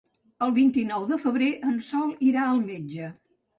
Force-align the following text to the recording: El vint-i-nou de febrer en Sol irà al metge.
El 0.45 0.53
vint-i-nou 0.55 1.05
de 1.11 1.19
febrer 1.27 1.51
en 1.69 1.77
Sol 1.91 2.17
irà 2.33 2.49
al 2.49 2.67
metge. 2.75 3.15